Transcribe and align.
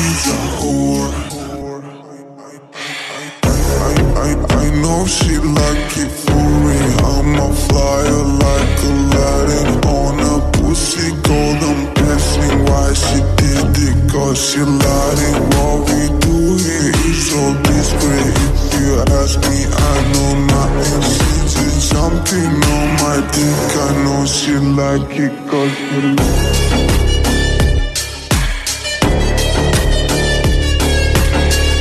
she's 0.00 0.26
a 0.32 0.40
whore. 0.58 1.12
I, 3.86 3.92
I, 4.24 4.30
I 4.60 4.66
know 4.82 5.00
she 5.06 5.36
like 5.38 5.92
it 6.04 6.12
for 6.24 6.46
me. 6.64 6.80
I'm 7.12 7.32
a 7.46 7.50
flyer 7.64 8.22
like 8.44 8.78
Aladdin 8.90 9.70
on 9.98 10.16
a 10.32 10.36
pussy 10.56 11.10
golden 11.28 11.78
passing. 11.94 12.56
Why 12.68 12.92
she 13.04 13.18
did 13.40 13.76
it? 13.88 13.98
Cause 14.12 14.38
she 14.48 14.60
lied. 14.60 15.18
And 15.28 15.40
what 15.54 15.78
we 15.90 16.02
do 16.24 16.36
here 16.64 16.92
is 17.08 17.18
so 17.30 17.42
discreet. 17.68 18.34
If 18.56 18.72
you 18.80 18.92
ask 19.20 19.36
me, 19.48 19.58
I 19.68 19.94
know 20.12 20.32
nothing. 20.56 21.02
She 21.12 21.60
did 21.60 21.80
something 21.94 22.52
on 22.76 22.86
my 23.04 23.16
dick. 23.36 23.68
I 23.86 23.90
know 24.04 24.20
she 24.26 24.54
like 24.80 25.12
it 25.24 25.34
cause 25.48 25.74
she 25.76 26.00
like 26.00 26.64
it. 26.64 26.69